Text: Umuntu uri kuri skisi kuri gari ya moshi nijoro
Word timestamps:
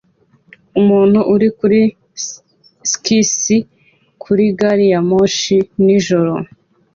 Umuntu 0.79 1.19
uri 1.33 1.47
kuri 1.57 1.81
skisi 2.91 3.57
kuri 4.23 4.43
gari 4.59 4.85
ya 4.93 4.99
moshi 5.09 5.57
nijoro 5.85 6.33